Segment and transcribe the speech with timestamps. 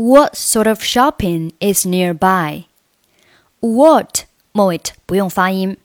[0.00, 2.64] What sort of shopping is nearby?
[3.60, 5.76] What 末尾不用发音，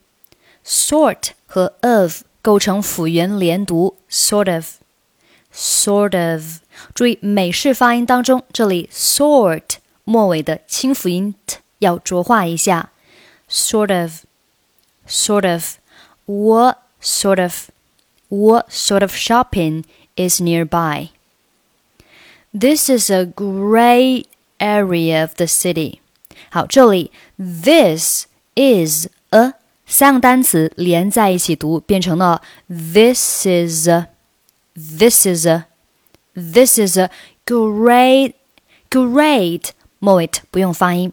[0.64, 6.60] sort 和 of 构成辅元连读，sort of，sort of。
[6.94, 12.92] 注意美式发音当中，这里 sort 末尾的清辅音 t 要浊化一下，
[13.50, 17.68] sort of，sort of。What sort of
[18.30, 19.84] what sort of shopping
[20.16, 21.10] is nearby?
[22.55, 24.25] This is a great
[24.59, 25.99] area of the city.
[26.49, 29.53] 好，这里 this is a
[29.85, 34.07] 三个单词连在一起读，变成了 this is a
[34.75, 35.65] this is a
[36.33, 37.09] this is a
[37.45, 38.33] great
[38.89, 39.69] great
[39.99, 41.11] 末尾不用发音。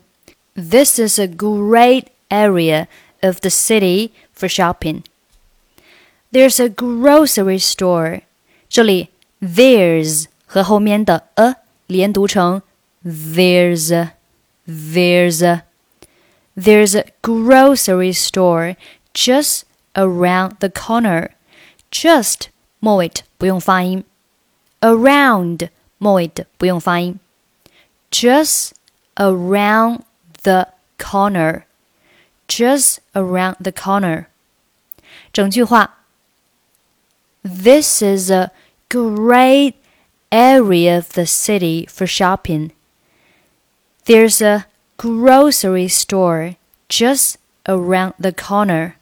[0.54, 2.86] This is a great area
[3.22, 5.02] of the city for shopping.
[6.32, 8.22] There's a grocery store.
[8.68, 9.10] 这里
[9.40, 11.56] there's 和后面的 a
[11.86, 12.62] 连读成
[13.04, 14.12] there's a,
[14.66, 15.62] there's a,
[16.56, 18.76] there's a grocery store
[19.14, 19.62] just
[19.94, 21.30] around the corner.
[21.90, 22.48] Just
[22.80, 24.04] 末尾不用发音，
[24.80, 27.18] around 末尾不用发音，
[28.10, 28.72] just
[29.16, 30.00] around
[30.42, 31.62] the corner.
[32.46, 34.26] Just around the corner.
[35.32, 35.98] 整句话
[37.42, 38.50] this is a
[38.88, 39.74] great
[40.32, 42.72] area of the city for shopping.
[44.04, 46.56] There's a grocery store
[46.88, 48.94] just around the corner.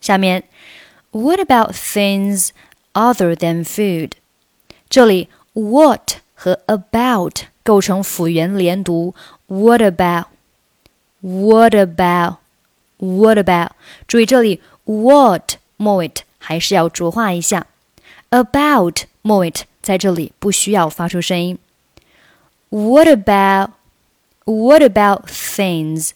[0.00, 0.44] 下面，
[1.10, 2.50] What about things
[2.92, 4.12] other than food？
[4.88, 9.14] 这里 what 和 about 构成辅元连读。
[9.46, 10.26] What about?
[11.20, 12.36] What about?
[12.98, 13.70] What about?
[14.06, 17.66] 注意这里 what 末尾还是要浊化一下。
[18.30, 21.58] About 末尾在这里不需要发出声音。
[22.70, 23.70] What about
[24.44, 26.10] What about things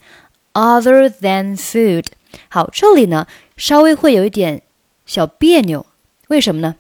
[0.53, 2.07] other than food？
[2.49, 4.63] 好，这里呢稍微会有一点
[5.05, 5.85] 小别扭，
[6.29, 6.77] 为什么呢？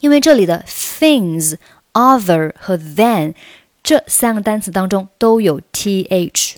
[0.00, 3.34] 因为这里的 things、other 和 than
[3.82, 6.54] 这三个单词当中都有 th，th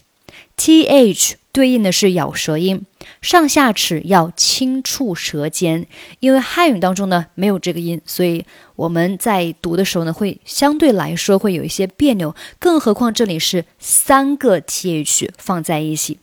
[1.58, 2.86] 对应的是咬舌音。
[3.20, 5.88] 上下齿要轻触舌尖，
[6.20, 8.46] 因为汉语当中呢没有这个音，所以
[8.76, 12.36] 我们在读的时候呢会相对来说会有一些别扭。
[12.60, 16.20] 更何况这里是三个 th 放在一起，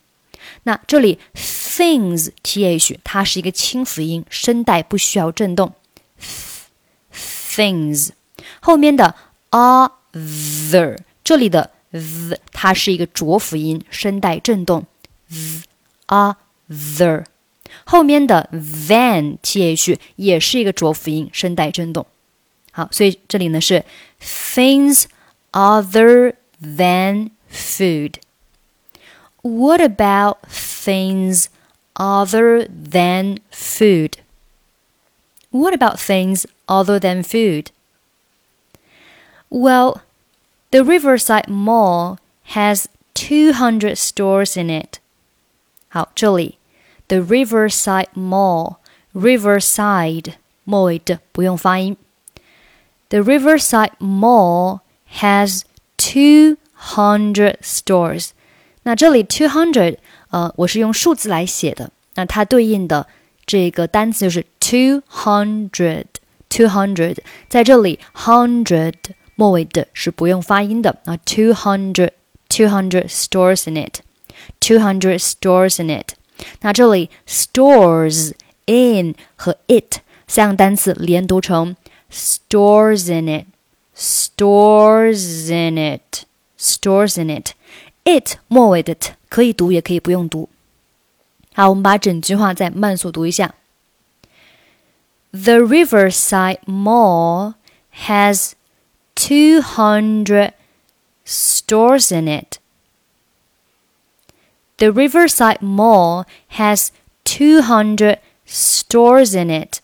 [0.62, 5.72] 那这里 things th 它是一个清辅音，声带不需要震动。
[7.12, 8.10] things
[8.60, 9.16] 后面的
[9.50, 14.86] other 这里的 th 它是一个浊辅音，声带震动。
[15.29, 16.35] th
[16.67, 17.25] the，
[17.85, 22.05] 后面的 than th 也是一个浊辅音，声带震动。
[22.71, 23.83] 好，所以这里呢是
[24.21, 25.05] things
[25.51, 31.47] other than food。What about things
[31.95, 34.13] other than food?
[35.51, 37.71] What about things other than food?
[39.49, 40.01] Well,
[40.69, 42.19] the Riverside Mall
[42.53, 44.99] has 200 stores in it.
[45.93, 46.57] 好，这里
[47.07, 51.97] The Riverside Mall，Riverside 末尾的不用发音。
[53.09, 54.79] The Riverside Mall
[55.19, 55.63] has
[55.97, 58.29] two hundred stores。
[58.83, 59.97] 那这里 two hundred，
[60.29, 61.91] 呃，我是用数字来写的。
[62.15, 63.07] 那它对应的
[63.45, 68.93] 这个单词就是 two hundred，two hundred，在这里 hundred
[69.35, 71.15] 末尾的是不用发音的啊。
[71.17, 74.01] Two hundred，two hundred stores in it。
[74.59, 76.13] two hundred stores in it。
[76.61, 78.33] 那这里 stores
[78.65, 81.75] in 和 it 三个单词连读成
[82.11, 83.45] stores in it,
[83.95, 86.25] stores in it,
[86.57, 90.49] stores in it。it 末尾的 t 可以读也可以不用读。
[91.53, 93.53] 好，我们把整句话再慢速读一下。
[95.31, 97.55] The Riverside Mall
[98.05, 98.53] has
[99.13, 100.53] two hundred
[101.25, 102.57] stores in it.
[104.83, 106.91] The Riverside Mall has
[107.25, 109.81] 200 stores in it,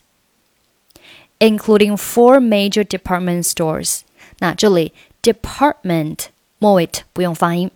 [1.38, 4.02] including four major department stores.
[4.38, 4.92] 那这里
[5.22, 6.26] department
[6.58, 7.70] 末尾不用发音，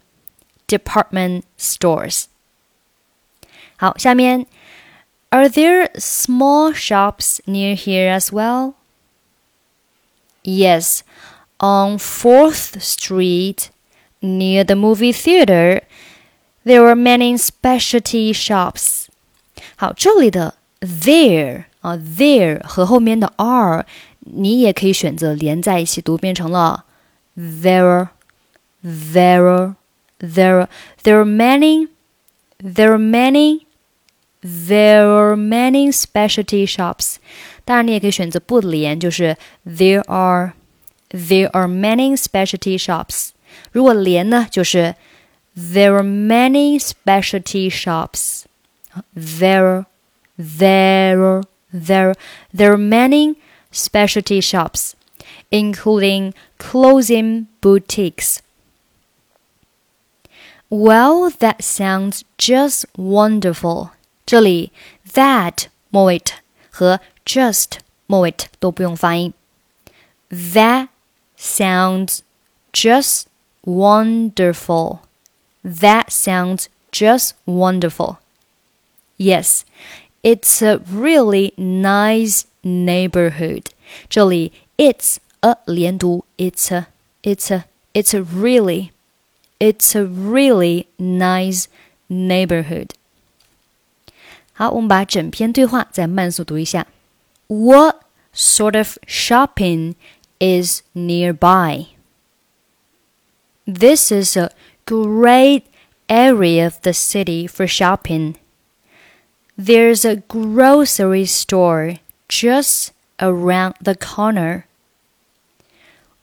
[0.67, 2.25] department stores。
[3.77, 4.47] 好，下面
[5.31, 8.75] Are there small shops near here as well?
[10.43, 11.03] Yes,
[11.59, 13.71] on 4th Street,
[14.21, 15.83] near the movie theater,
[16.65, 19.07] there were many specialty shops.
[19.77, 23.87] 好，这里的 there 啊，there 和后面的 are，
[24.21, 26.85] 你也可以选择连在一起读，变成了
[27.37, 28.09] there
[28.85, 29.75] there are
[30.19, 30.69] there are
[31.03, 31.89] there are many
[32.59, 33.63] there are many
[34.43, 37.17] there are many specialty shops。
[37.65, 39.37] 当然，你也可以选择不连，就是
[39.67, 40.53] there are
[41.11, 43.31] there are many specialty shops。
[43.73, 44.95] 如果连呢，就是
[45.55, 49.87] there are many specialty shops。There
[50.37, 51.43] there
[51.73, 52.15] there
[52.53, 53.37] there are many
[53.71, 54.97] specialty shops,
[55.51, 58.43] including clothing boutiques.
[60.69, 63.91] Well, that sounds just wonderful.
[64.25, 64.71] 这里
[65.13, 66.23] that 末尾
[66.71, 69.35] 和 just 末尾都不用发音。
[70.31, 70.89] That
[71.37, 72.21] sounds
[72.73, 73.25] just
[73.65, 75.01] wonderful.
[75.65, 78.19] That sounds just wonderful.
[79.17, 79.65] Yes,
[80.23, 83.67] it's a really nice neighborhood.
[84.09, 86.87] 这里 it's a 连读，it's a
[87.23, 88.91] it's a it's a really
[89.59, 91.67] it's a really nice
[92.09, 92.91] neighborhood.
[94.55, 96.87] 好，我们把整篇对话再慢速读一下。
[97.49, 98.03] What
[98.35, 99.95] sort of shopping
[100.39, 101.87] is nearby?
[103.67, 104.51] This is a
[104.86, 105.66] great
[106.08, 108.38] area of the city for shopping.
[109.58, 111.96] There's a grocery store
[112.30, 114.68] just around the corner.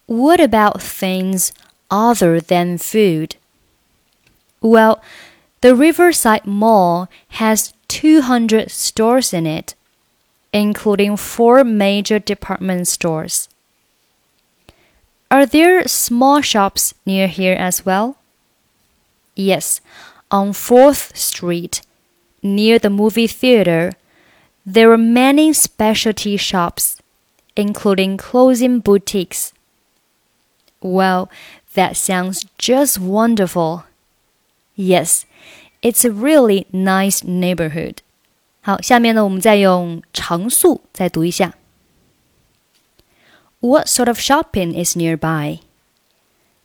[0.07, 1.53] What about things
[1.91, 3.37] other than food?
[4.61, 5.03] Well,
[5.61, 7.09] the Riverside Mall
[7.41, 9.75] has 200 stores in it,
[10.53, 13.49] including four major department stores.
[15.31, 18.19] Are there small shops near here as well?
[19.36, 19.82] Yes,
[20.30, 21.82] on 4th Street
[22.42, 23.94] near the movie theater,
[24.66, 26.98] there are many specialty shops,
[27.56, 29.54] including clothing boutiques.
[30.82, 31.30] Well,
[31.74, 33.86] that sounds just wonderful.
[34.76, 35.26] Yes,
[35.82, 38.02] it's a really nice neighborhood.
[38.62, 41.54] 好，下面呢，我们再用常速再读一下。
[43.60, 45.60] What sort of shopping is nearby?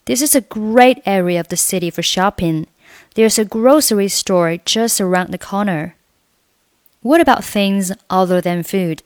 [0.08, 2.68] This is a great area of the city for shopping.
[3.16, 5.96] There's a grocery store just around the corner.
[7.02, 9.04] What about things other than food?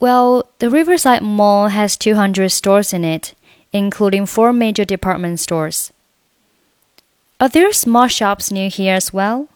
[0.00, 3.34] Well, the Riverside Mall has 200 stores in it,
[3.74, 5.92] including four major department stores.
[7.38, 9.48] Are there small shops near here as well?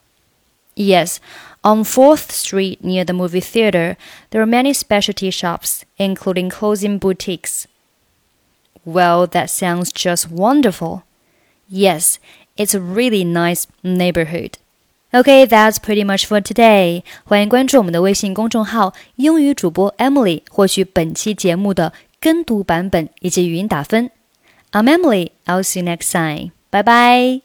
[0.76, 1.20] Yes,
[1.62, 3.96] on 4th Street near the movie theater,
[4.28, 7.66] there are many specialty shops, including clothing boutiques.
[8.85, 11.03] Well, that sounds just wonderful.
[11.69, 12.17] Yes,
[12.57, 14.57] it's a really nice neighborhood.
[15.11, 17.03] Okay, that's pretty much for today.
[17.23, 24.11] 欢迎关注我们的微信公众号“英语主播 Emily”，获取本期节目的跟读版本以及语音打分。
[24.71, 25.31] I'm Emily.
[25.45, 26.51] I'll see you next time.
[26.69, 27.41] Bye bye.